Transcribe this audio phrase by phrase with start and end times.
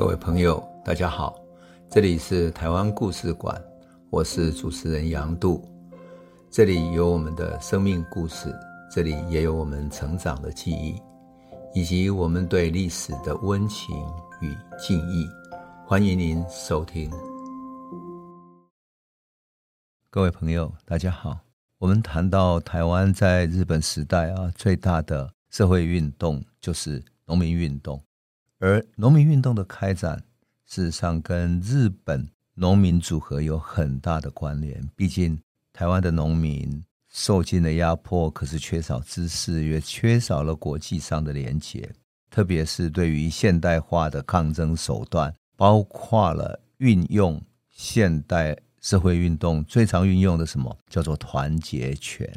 [0.00, 1.38] 各位朋友，大家好，
[1.90, 3.62] 这里是台湾故事馆，
[4.08, 5.62] 我是主持人杨度，
[6.50, 8.50] 这里有我们的生命故事，
[8.90, 10.98] 这里也有我们成长的记忆，
[11.74, 13.94] 以及我们对历史的温情
[14.40, 15.28] 与敬意。
[15.86, 17.10] 欢迎您收听。
[20.08, 21.38] 各位朋友，大家好。
[21.76, 28.02] 我们谈到台湾在日本时代啊，最大的社会运动就是农民运动。
[28.60, 30.22] 而农民运动的开展，
[30.66, 34.86] 事实上跟日本农民组合有很大的关联。
[34.94, 35.40] 毕竟
[35.72, 41.90] 台湾的农民受尽了压迫，可是缺少知识，也缺少了国际上的连结。
[42.30, 52.30] 特别是对于现代化的抗争手段，包括了运用现代社会运动最常运用的什么，叫做团结权。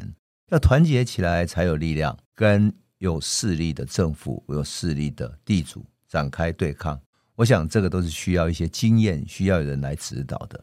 [0.48, 5.84] 要团结起来才有力量，跟有势力的政府、有势力的地主。
[6.14, 6.96] 展开对抗，
[7.34, 10.62] 我想这个都是需要一些经验，需要有人来指导的。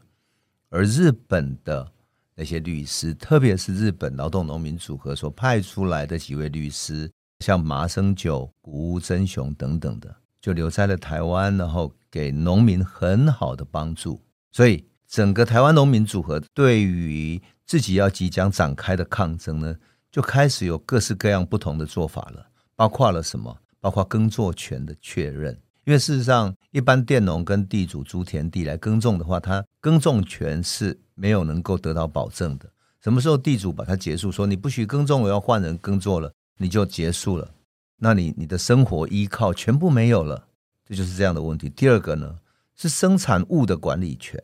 [0.70, 1.86] 而日本的
[2.34, 14.18] 那些律师，特别是日本劳动农民组合所派出来的几位律师，像麻生久、谷屋真雄等等的，就留在了台湾，然后给农民很好的帮助。
[14.52, 19.76] 所以，整个台湾农民组合对于自己要即将展开的抗争呢，
[20.10, 23.54] 就开始有各式各样不同的做法了，包括了什么？
[23.82, 25.52] 包括耕作权的确认，
[25.84, 32.70] 因为事实上，一般佃农跟地主租田地来耕种的话，他耕种权是没有能够得到保证的。
[33.00, 37.50] 什么时候地主把它结束，说你不许耕种，我要换人耕作了，你就结束了，
[37.98, 40.46] 那你你的生活依靠全部没有了，
[40.88, 41.68] 这就是这样的问题。
[41.68, 42.38] 第二个呢，
[42.76, 44.40] 是生产物的管理权，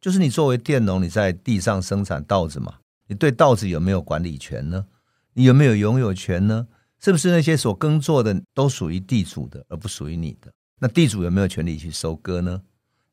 [0.00, 4.86] 就是你作为佃农，你在地上生产稻子嘛，你对稻子有没有管理权呢？
[5.34, 6.66] 你有没有拥有权呢？
[7.02, 10.52] 是不是那些所耕作的都属于地主的，而不属于你的？
[10.78, 12.60] 那地主有没有权利去收割呢？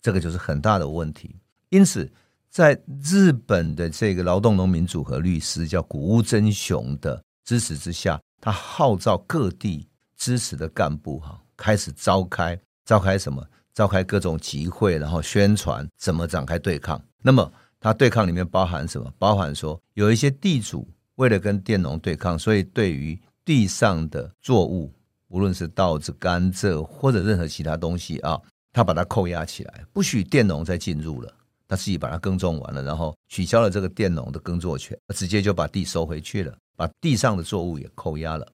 [0.01, 1.35] 这个就是很大的问题。
[1.69, 2.11] 因此，
[2.49, 13.43] 在日本的这个劳动农民组合律师叫谷屋真雄的支持之下，他号召各地支持的干部哈，开始召开召开什么？
[13.73, 17.01] 召开各种集会，然后宣传怎么展开对抗。
[17.21, 19.11] 那么，他对抗里面包含什么？
[19.17, 23.19] 包含说有一些地主为了跟佃农对抗，所以对于
[23.49, 24.93] 地上的作物，
[25.29, 28.39] 无论是稻子、甘蔗或者任何其他东西啊，
[28.71, 31.33] 他把它扣押起来，不许佃农再进入了。
[31.67, 38.47] 他自己把它耕种完了，然后取消了这个佃农的耕作权，直接就把地收回去了，把地上的作物也扣押了。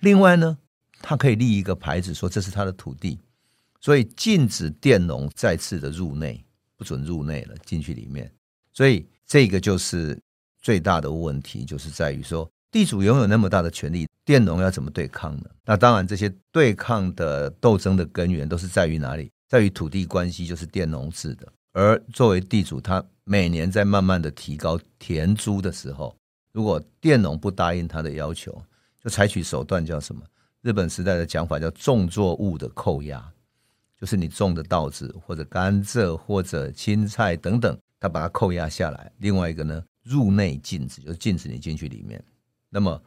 [0.00, 0.58] 另外呢，
[1.00, 3.20] 他可以立一个牌子说这是他的土地，
[3.80, 6.44] 所以禁止佃农再次的入内，
[6.76, 8.28] 不准入内了，进去里面。
[8.72, 10.20] 所以这个就是
[10.60, 12.50] 最大的问题，就是在于说。
[12.70, 15.44] 地主拥有那么大的权力，佃农要怎么对抗呢？
[15.64, 19.30] 那当然，这些对抗的斗争的根源都是在于哪里？
[19.48, 21.52] 在于土地关系，就是佃农制的。
[21.72, 26.16] 而作为地主，他每年在慢慢的提高田租的时候，
[26.52, 28.62] 如果佃农不答应他的要求，
[29.02, 30.22] 就采取手段叫什么？
[30.62, 33.32] 日本时代的讲法叫种作物的扣押，
[33.98, 39.10] 就是你种的稻子或者甘蔗或者青菜等等，他把它扣押下来。
[39.18, 42.22] 另外一个呢，入内禁止，就是禁止你进去里面。
[42.70, 43.02] 那么，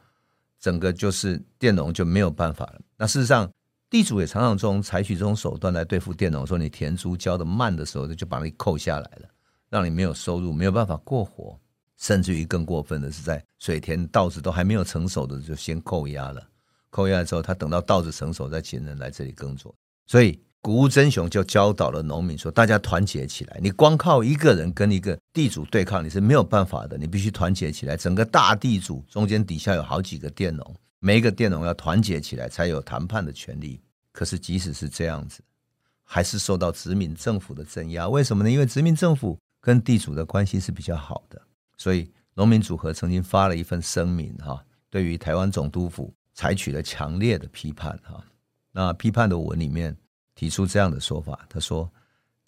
[0.60, 2.80] 整个就是佃农就没有办法了。
[2.96, 3.50] 那事实上，
[3.90, 9.28] 地主也常常中采取这种手段来对付佃农，说你田租交的慢的时候，就把你扣下来了，
[9.70, 11.58] 让你没有收入，没有办法过活。
[11.96, 16.46] 甚至于更过分的是，在水田稻子都还没有成熟的，就先扣押了。
[16.90, 19.74] 扣押之后，他等到稻子成熟，再请人来这里耕作。
[20.06, 20.40] 所以。
[20.64, 26.96] 谷屋真雄就教导了农民说：“大家团结起来，你光靠一个人跟一个地主对抗，你是没有办法的。
[26.96, 33.78] 你必须团结起来，整个大地主中间底下有好几个佃农，每一个佃农要团结起来才有谈判的权利。
[34.10, 35.42] 可是即使是这样子，
[36.02, 38.08] 还是受到殖民政府的镇压。
[38.08, 38.50] 为什么呢？
[38.50, 41.38] 因为殖民政府跟地主的关系是比较好的，
[41.76, 48.24] 所以农民组合曾经发了一份声明，哈，对于台湾总督府采取了强烈的批判，哈。
[48.72, 49.94] 那批判的文里面。”
[50.34, 51.90] 提出这样的说法，他说：“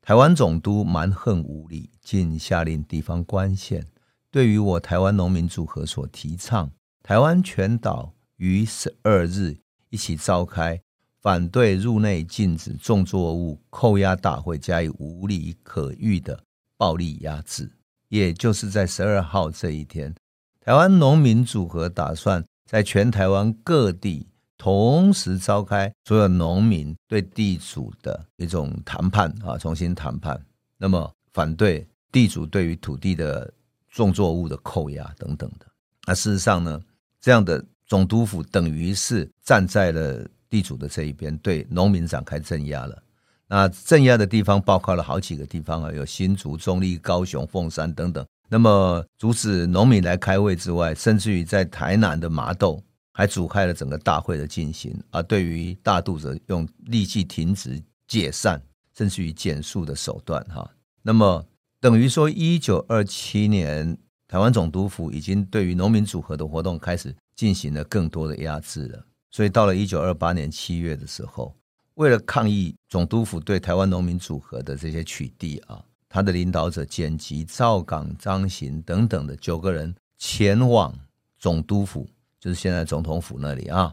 [0.03, 3.87] 台湾总督蛮横无理，竟下令地方官县
[4.31, 6.71] 对于我台湾农民组合所提倡
[7.03, 9.57] 台湾全岛于十二日
[9.91, 10.81] 一起召开
[11.23, 16.43] 反对入内禁止种作物扣押大会，加以无理可喻的
[16.77, 17.71] 暴力压制。
[18.09, 20.15] 也就是在十二号这一天，
[20.61, 30.41] 台湾农民组合打算在全台湾各地。”同时召开所有农民对地主的一种谈判啊，重新谈判。
[30.79, 33.53] 那么反对地主对于土地的
[33.91, 35.67] 种作物的扣押等等的。
[36.07, 36.81] 那事实上呢，
[37.21, 43.03] 这样的总督府等于是站在了地主的这一边，对农民展开镇压了。
[43.49, 48.27] 那镇压的地方包括了好几个地方啊，有新竹、中坜、高雄、凤山等等。
[48.49, 52.83] 那么阻止农民来开会之外，甚至于在台南的麻豆
[53.17, 54.95] 还阻碍了整个大会的进行。
[55.11, 58.61] 而对于大肚者，用立即停止、解散，
[58.95, 60.71] 甚至于减数的手段，哈。
[61.01, 61.43] 那么
[61.81, 63.97] 等于说，一九二七年，
[64.29, 69.03] 台湾总督府已经对于农民组合的活动开始进行了更多的压制了。
[69.31, 71.57] 所以到了一九二八年七月的时候，
[71.95, 75.83] 为了抗议总督府对台湾农民组合的这些取缔啊。
[76.09, 80.95] 他的领导者简吉、赵港、张行等等的九个人前往
[81.37, 82.09] 总督府，
[82.47, 83.93] 就是现在总统府那里啊，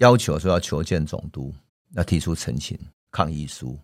[0.00, 1.50] 要求说要求见总督，
[1.94, 2.78] 要提出陈情
[3.10, 3.78] 抗议书。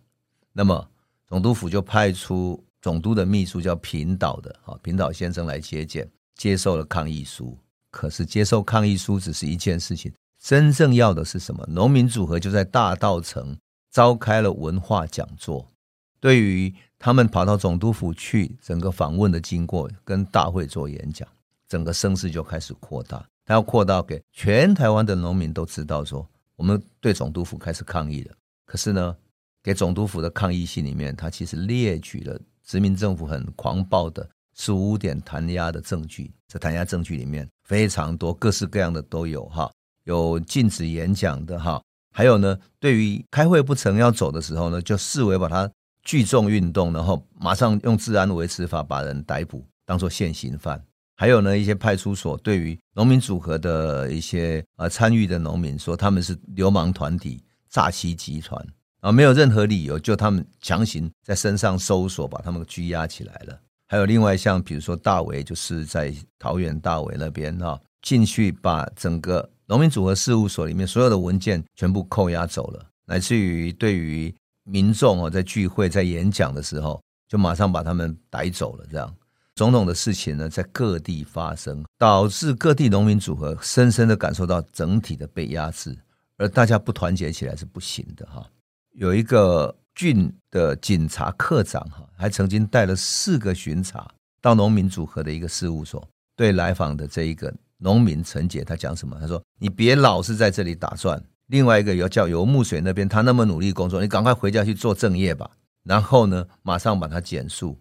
[0.51, 0.87] 那么
[1.25, 7.57] 总督府就派出总督的秘书叫平岛的啊，平岛先生来接见，接受了抗议书。
[7.89, 11.65] 可是接受抗议书只是一件事情，真正要的是什么？
[11.67, 13.57] 农民组合就在大道城
[13.89, 15.67] 召开了文化讲座，
[16.19, 16.71] 对于。
[16.99, 21.27] 他们跑到总督府去，整个访问的经过跟大会做演讲，
[21.67, 23.27] 整个声势就开始扩大。
[23.45, 28.35] 他要扩大给全台湾的农民都知道，说我们对总督府开始抗议了。
[28.65, 29.15] 可是呢，
[29.61, 36.31] 给总督府的抗议信里面，他其实列举了殖民政府很狂暴的十五点弹压的证据。
[36.47, 39.71] 这弹压证据里面非常多，各式各样的都有哈，
[40.05, 41.81] 有禁止演讲的哈，
[42.11, 45.69] 还有呢，对于开会不成要走的时候呢，就视为把他。
[46.05, 50.83] 聚众运动，然后马上用治安维持法把人逮捕，当做现行犯。
[51.15, 58.65] 还有呢，一些派出所对于农民组合的一些呃参与的农民说他们是流氓团体、诈欺集团
[59.01, 63.59] 啊，没有任何理由就他们强行在身上搜索，把他们拘押起来了。
[63.87, 74.33] 还有另外像比如说大围，就是在桃园大围那边哈，进去把整个农民组合事务所里面所有的文件全部扣押走了，乃至于对于。
[74.65, 78.85] 民众哦，在聚会、在演讲的时候，就马上把他们逮走了。
[78.89, 79.13] 这样，
[79.55, 85.95] 种种的事情呢，在各地发生，导致各地农民组合深深的感受到整体的被压制，
[86.37, 88.45] 而大家不团结起来是不行的哈。
[88.93, 94.07] 有一个郡的警察课长哈，还曾经带了四个巡查
[94.41, 99.17] 到农民组合的一个事务所，对来访的这一个农民陈杰，他讲什么？
[99.19, 105.49] 他说：“你别老是在这里打转。”另外一个要叫游木水那边，他那么努力工作，你赶快回家去做正业吧。
[105.83, 107.77] 然后呢，马上把他减速。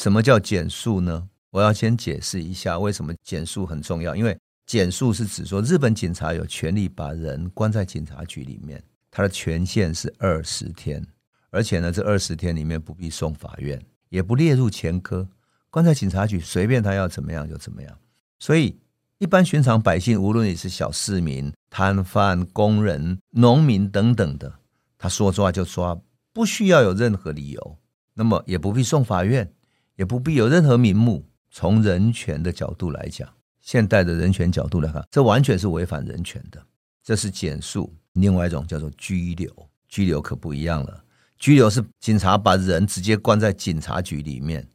[0.00, 1.28] 什么叫减数呢？
[1.50, 4.16] 我要先解释一下为什么减数很重要。
[4.16, 11.06] 因为减数是指说，日本警察有权利把人关在警察局里面，他的权限是二十天，
[11.50, 15.28] 而且呢，这二十天里面不必送法院，也不列入前科，
[15.68, 17.98] 关在警察局，随便他要怎么样就怎么样。
[18.38, 18.78] 所以。
[19.18, 24.50] 一般寻常百姓，无论你是小市民、摊贩、工人、农民等等的，
[24.96, 25.94] 他说抓就抓，
[26.32, 27.76] 不需要有任何理由，
[28.14, 29.52] 那么也不必送法院，
[30.00, 31.22] 也不必有任何名目。
[31.50, 33.28] 从人权的角度来讲，
[33.60, 36.64] 现代的人权角度来看，这完全是违反人权的。
[37.02, 39.52] 这是减数，另外一种叫做拘留，
[39.88, 41.04] 拘留可不一样了。
[41.38, 44.66] 拘留是警察把人直接关在警察局里面，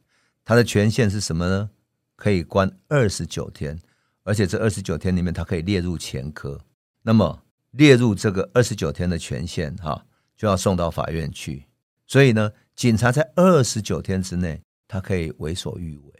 [0.44, 1.68] 他的权限是什么呢？
[2.14, 3.76] 可以关二十九天。
[4.22, 6.60] 而且这二十九天里面，他可以列入前科。
[7.02, 10.04] 那么列入这个二十九天的权限，哈，
[10.36, 11.64] 就要送到法院去。
[12.06, 16.12] 所以呢，警察在二十九天之内，他可以为所欲为，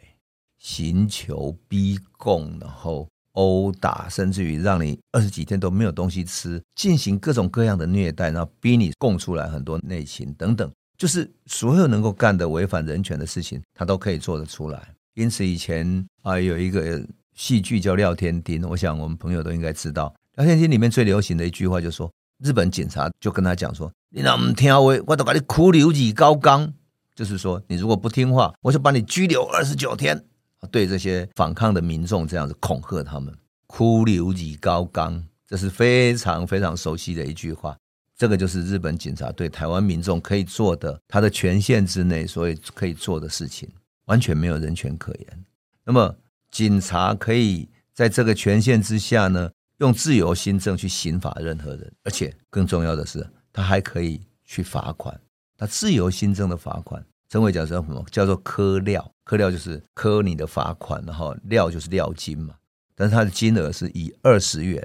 [0.57, 14.87] 刑求、逼供，然后殴打，甚至于让你二十几天都没有东西吃，进行各种各样的虐待，然后逼你供出来很多内情等等，就是所有能够干的违反人权的事情，他都可以做得出来。
[15.13, 17.05] 因此以前啊，有一个。
[17.37, 20.11] 戏剧叫《廖天丁》，我想我们朋友都应该知道。
[20.37, 22.11] 《廖天丁》里面最流行的一句话就是说，
[22.43, 26.73] 日本警察就跟他讲说：“你那么听话，我都把你苦留二高岗。”
[27.17, 30.23] 就是说，你如果不听话，我就把你拘留二十九天。
[30.71, 33.35] 对这些反抗的民众这样子恐吓他们
[33.67, 37.75] ，“拘留二高岗”，这是非常非常熟悉的一句话。
[38.15, 43.67] 这个就是日本警察对台湾民众可以做的，他的权限之内，所以可以做的事情，
[44.05, 45.45] 完全没有人权可言。
[45.83, 46.15] 那么。
[46.49, 55.19] 警察可以在这个权限之下呢，用自由新政去刑罚任何人，而且更重要的是，他还可以去罚款。
[55.57, 58.05] 他自由新增的罚款，称为叫做什么？
[58.11, 59.11] 叫做科料。
[59.23, 62.55] 科料就是科你的罚款，然后料就是料金嘛。
[62.95, 64.81] 但是他的金额是以二十元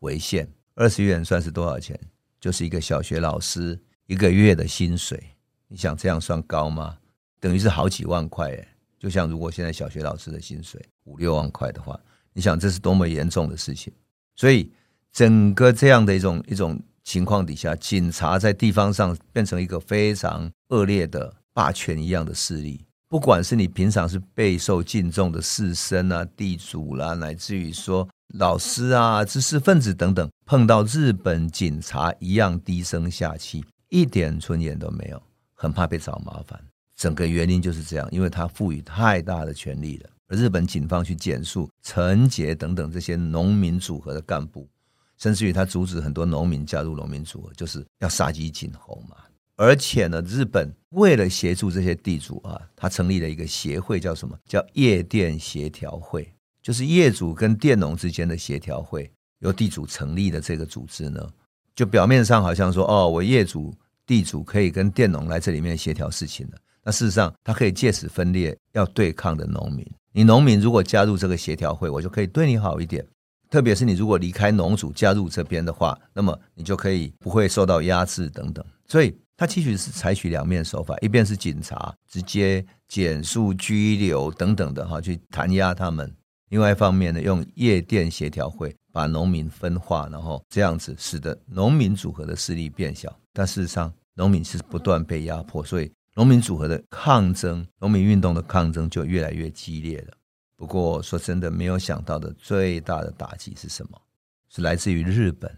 [0.00, 1.98] 为限，二十元算是多少钱？
[2.40, 5.22] 就是一个小学老师一个月的薪水。
[5.68, 6.98] 你想这样算高吗？
[7.40, 8.68] 等于是好几万块诶。
[8.98, 11.98] 就像如果现在小学老师的薪水五六万块的话，
[12.32, 13.92] 你想这是多么严重的事情。
[14.34, 14.72] 所以
[15.12, 22.84] 整个这样的一种一种情况底下，警察在地方上变成一个非常恶劣的霸权一样的势力。
[23.08, 28.08] 不管是你平常是备受敬重的士绅啊、地主啦，乃至于说
[28.38, 35.22] 老师啊、知识分子等等，碰到日本警察一样低声下气，一点尊严都没有，
[35.54, 36.58] 很怕被找麻烦。
[36.96, 40.10] 整个原因就是这样，因为他赋予太大的权力了。
[40.26, 44.66] 而日本警方去检肃陈杰等等这些农民组合的干部，
[45.18, 49.16] 甚至于他阻止很多农民加入农民组合，就是要杀鸡儆猴嘛。
[49.56, 54.36] 而且呢，日本为了协助这些地主啊，他成立了一个协会，叫什么？
[54.46, 56.28] 叫夜店协调会，
[56.60, 61.24] 就是业主跟佃农之间的协调会，由地主成立的这个组织呢，
[61.76, 63.72] 就表面上好像说，哦，我业主、
[64.04, 66.58] 地主可以跟佃农来这里面协调事情了。
[66.82, 69.86] 那事实上，他可以借此分裂要对抗的农民。
[70.12, 73.06] 你农民如果加入这个协调会，我就可以对你好一点。
[73.54, 78.66] 特别是你如果离开农组加入这边的话，那么你就可以不会受到压制等等。
[78.88, 86.04] 所以，他其实是采取两面手法：一边是警察直接减速、拘留等等的哈，去弹压他们；
[86.48, 93.16] 另外一方面呢，用夜店协调会把农民分化，然后这样子使得农民组合的势力变小。
[93.32, 95.88] 但事实上，农民是不断被压迫，所以。
[96.16, 100.14] 农民组合的抗争，农民运动的抗争就越来越激烈了。
[100.56, 104.00] 不过说真的，没有想到的最大的打击是什么？
[104.48, 105.50] 是来自于日本。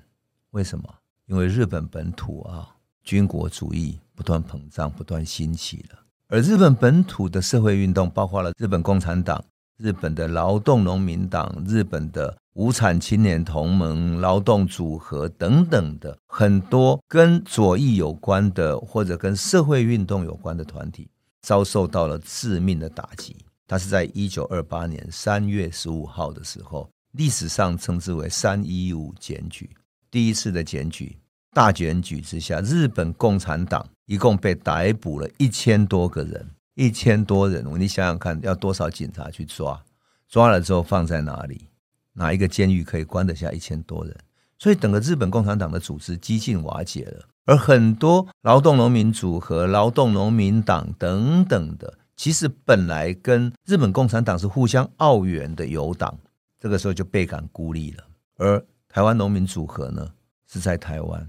[0.51, 0.85] 为什么？
[1.27, 5.99] 因为日本本土啊，军国主义不断膨胀，不断兴起了。
[6.29, 9.45] 而日本本土的社会运动，包括了日本共产党。
[9.79, 21.11] 日本的劳动农民党、日本的无产青年同盟、劳动组合等等的很多跟左翼有关的或者跟社会运动有关的团体，
[21.43, 23.37] 遭受到了致命的打击。
[23.67, 29.69] 它是在一九二八年三月十五号的时候，历史上称之为“三一五检举”。
[30.11, 31.17] 第一次的检举，
[31.53, 36.49] 大检举之下，日本共产党一共被逮捕了一千多个人。
[36.75, 39.83] 一千多人，你想想看，要多少警察去抓？
[40.29, 41.69] 抓了之后放在哪里？
[42.13, 44.15] 哪一个监狱可以关得下一千多人？
[44.59, 47.27] 所以整个日本共产党的组织几近瓦解了。
[47.47, 56.19] 而很多劳动农民组合、劳动农民党等等的，其实本来跟日本共产党是互相奥援的友党，
[56.59, 58.05] 这个时候就倍感孤立了。
[58.37, 60.11] 而台湾农民组合呢，
[60.51, 61.29] 是在台湾，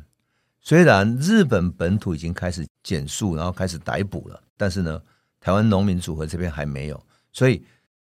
[0.61, 5.01] 虽然日本本土已经开始减速，然后开始逮捕了，但是呢。
[5.39, 7.01] 台湾农民组合这边还没有，
[7.31, 7.63] 所以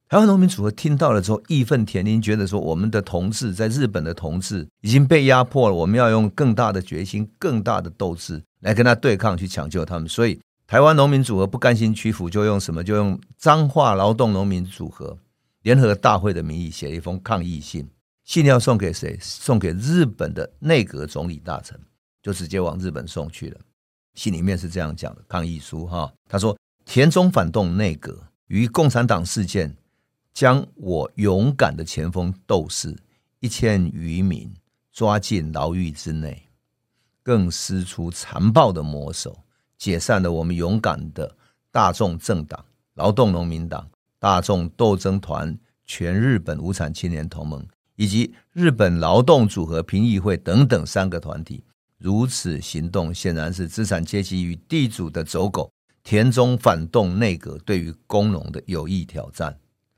[0.08, 10.08] 台湾农民组合听到了之后义愤填膺，觉得说我们的同志在日本的同志已经被压迫了，我们要用更大的决心、更大的斗志来跟他对抗，去抢救他们。
[10.08, 10.40] 所以
[10.74, 12.84] 台湾农民组合不甘心屈服，就用什么？
[12.84, 15.16] 就用彰化劳动农民组合
[15.62, 17.88] 联合大会的名义写了一封抗议信，
[18.24, 19.16] 信要送给谁？
[19.22, 21.80] 送给日本的内阁总理大臣，
[22.24, 23.60] 就直接往日本送去了。
[24.16, 26.58] 信里面是这样讲的：抗议书哈，他说。
[26.86, 29.78] 田中反动内阁与共产党事件，
[30.34, 32.98] 将我勇敢的前锋斗士
[33.42, 34.52] 一千余名
[34.92, 36.50] 抓进牢狱之内，
[37.22, 39.43] 更施出残暴的魔手，
[39.84, 41.36] 解散了我们勇敢的
[41.70, 42.64] 大众政党
[42.94, 43.86] 劳动农民党、
[44.18, 45.54] 大众斗争团、
[45.86, 47.62] 全日本无产青年同盟
[47.98, 51.62] 以及日本劳动组合评议会等等三个团体。
[51.98, 55.70] 如此行动显然是资产阶级与地主的走狗。
[56.02, 59.54] 田中反动内阁对于工农的有益挑战，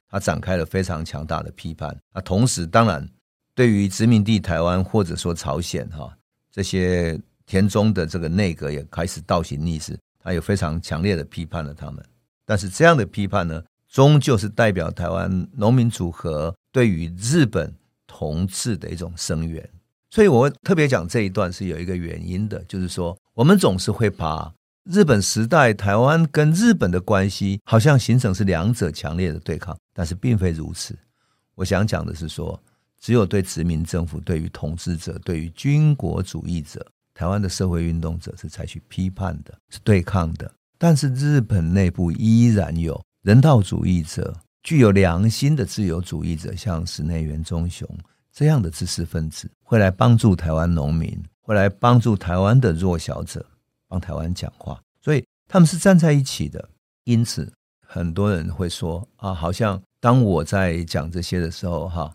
[0.10, 1.96] 他展开了非常强大的批判。
[2.12, 3.08] 那同时，当然
[3.54, 6.12] 对于殖民地台湾或者说朝鲜哈
[6.51, 12.04] 这些田中的这个内阁也开始倒行逆施，他有非常强烈的批判了他们。
[12.46, 17.74] 但是这样的批判呢，终究是代表台湾农民组合对于日本
[18.08, 19.68] 统治的一种声援。
[20.10, 24.54] 所以我特别讲这一段是有一个原因的，就是说我们总是会把。
[24.88, 30.96] 日本时代，台湾跟日本的关系好像形成是两者强烈的对抗，但是并非如此。
[31.56, 32.62] 我想讲的是说，
[33.02, 36.86] 只有对殖民政府、对于统治者、对于军国主义者，
[37.16, 40.52] 台湾的社会运动者是采取批判的，是对抗的。
[40.78, 44.32] 但是日本内部依然有人道主义者、
[44.62, 47.90] 具有良心的自由主义者，像室内元忠雄
[48.32, 53.44] 这样的知识分子，会来帮助台湾农民，会来帮助台湾的弱小者。
[53.88, 56.70] 帮台湾讲话，所以他们是站在一起的。
[57.04, 57.50] 因此，
[57.88, 62.12] 很多人会说啊，好像当我在讲这些的时候，哈，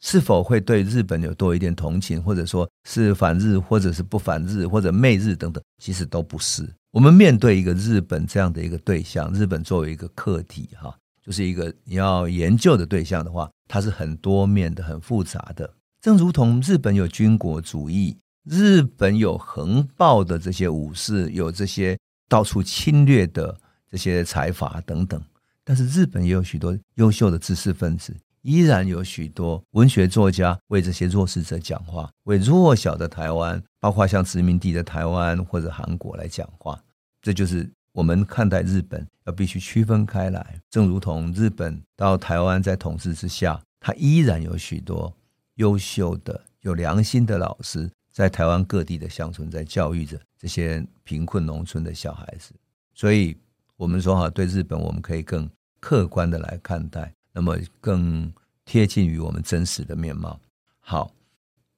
[0.00, 6.68] 是否会对日本有多一点同情，或者说是反日，或者是不反日，或者媚日等等，其实都不是。
[6.90, 15.72] 我们面对一个日本这样的一个对象，日本作为一个课题，哈，就是一个你要研究的对象的话，它是很多面的、很复杂的。
[16.00, 18.16] 正如同日本有军国主义。
[18.44, 23.54] 日本有横暴的这些武士，有这些到处侵略的
[23.88, 25.22] 这些财阀等等，
[25.62, 36.80] 但是日本也有许多优秀的知识分子，依然有许多文学作家为这些弱势者讲话，为弱小的台湾，包括像殖民地的台湾或者韩国来讲话。
[37.20, 40.58] 这就是我们看待日本要必须区分开来。
[40.70, 45.14] 正如同日本到台湾在统治之下，它依然有许多
[45.56, 52.54] 优秀的、有良心的老师在台湾各地的乡村在教育着这些贫困农村的小孩子。
[52.94, 53.36] 所以，
[53.76, 57.12] 我们说哈，对日本我们可以更客观的来看待。
[57.32, 58.32] 那么更
[58.64, 60.38] 贴近于我们真实的面貌。
[60.80, 61.12] 好，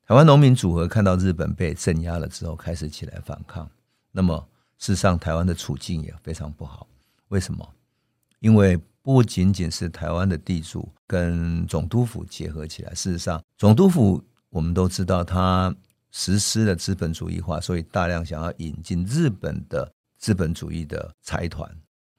[0.06, 3.71] 台湾农民组合看到日本被镇压了之后，开始起来反抗。
[4.11, 6.87] 那么事实上，台湾的处境也非常不好。
[7.28, 7.68] 为什么？
[8.40, 15.75] 因为不仅仅是台湾的地主跟总督府结合起来，事实上，总督府我们都知道，他
[16.11, 21.71] 实施了资本主义化，所以大量想要引进日本的资本主义的财团。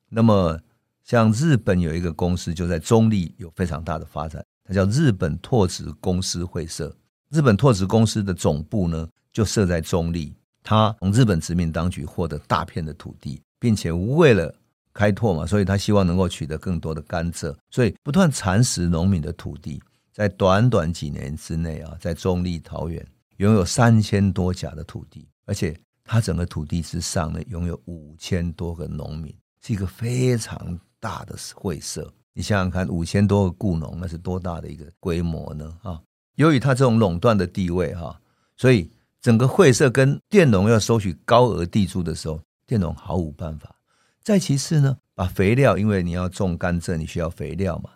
[0.10, 0.60] 那么
[1.04, 6.96] 像日本有一个公司，就在中坜有非常大的发展，它叫日本拓殖公司会社。
[7.30, 10.34] 日本拓殖公司的总部呢，就设在中坜。
[10.64, 14.54] 它从日本殖民当局获得大片的土地，并且为了
[14.94, 19.82] 开拓嘛，所以他希望能够取得更多的甘蔗，所以不断蚕食农民的土地。
[20.14, 23.06] 在短短几年之内啊，在中坜桃园
[23.38, 30.80] 拥有三千多甲的土地，而且它整个土地之上呢，拥有五千多个农民，是一个非常。
[31.04, 35.78] 大的会社，你想想看，五千多个雇农，那是多大的一个规模呢？
[35.84, 36.02] 啊，
[36.36, 38.18] 由于他这种垄断的地位，哈，
[38.56, 43.76] 所以整个会社跟佃农要收取高额地租的时候，佃农毫无办法。
[44.22, 47.90] 再其次呢，把肥料，因为你要种甘蔗，你需要肥料嘛，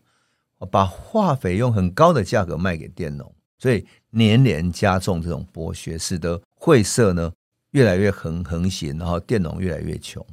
[0.70, 7.32] 把化肥用很高的价格卖给佃农，所以年年加重这种剥削，使得会社呢
[7.72, 10.26] 越来越横横行，然后佃农越来越穷，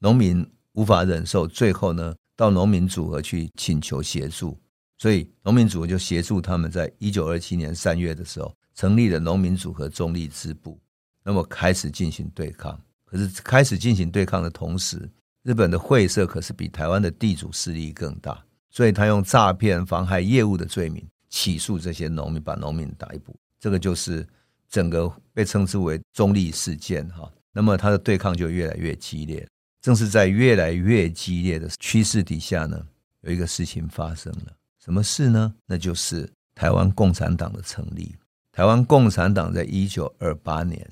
[0.00, 0.44] 农民。
[0.76, 4.58] 无法忍受，最后呢，到农民组合去请求协助，
[4.98, 10.78] 所以农民组合就协助他们，在一九二七年三月的时候，成立了农民组合中立支部，
[11.24, 12.78] 那么开始进行对抗。
[13.06, 15.08] 可是开始进行对抗的同时，
[15.44, 23.34] 日本的会社可是比台湾的地主势力更大，所以他用诈骗、妨害业务的罪名起诉这些农民，把农民逮捕。
[23.58, 24.26] 这个就是
[24.68, 27.32] 整个被称之为中立事件哈。
[27.50, 29.46] 那么他的对抗就越来越激烈。
[29.86, 32.84] 正是在越来越激烈的趋势底下呢，
[33.20, 34.52] 有一个事情发生了。
[34.84, 35.54] 什么事呢？
[35.64, 38.12] 那就是台湾共产党的成立。
[38.50, 40.84] 台湾共产党在一九二八年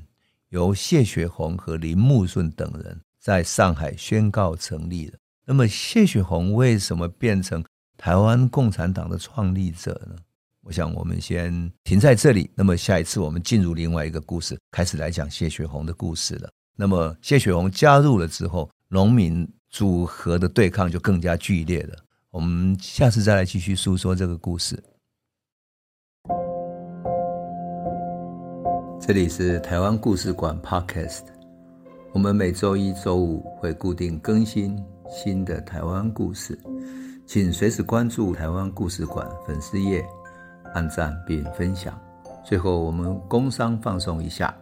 [0.50, 5.18] 由谢雪红和林木顺等人在上海宣告成立了。
[5.44, 7.64] 那么谢雪红为什么变成
[7.96, 10.14] 台湾共产党的创立者呢？
[10.60, 12.48] 我想我们先停在这里。
[12.54, 16.48] 那么下一次我们进入另外一个故事，开始来讲谢雪红的故事了。
[16.76, 18.70] 那么谢雪红加入了之后。
[18.88, 21.96] 农民组合的对抗就更加剧烈了。
[22.30, 24.82] 我们下次再来继续诉说这个故事。
[29.00, 31.24] 这里是台湾故事馆 Podcast，
[32.12, 36.58] 我们每周一、周五会固定更新新的台湾故事，
[37.26, 40.02] 请随时关注台湾故事馆粉丝页，
[40.72, 42.00] 按赞并分享。
[42.42, 44.54] 最后，我们工商放松一下。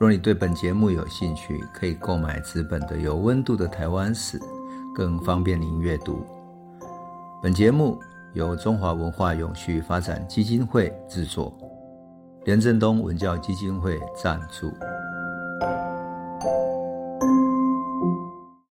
[0.00, 4.38] 若你对本节目有兴趣，可以购买纸本的《有温度的台湾史》，
[4.94, 6.24] 更方便您阅读。
[7.42, 8.00] 本节目
[8.32, 11.54] 由中华文化永续发展基金会制作，
[12.46, 14.72] 连振东文教基金会赞助。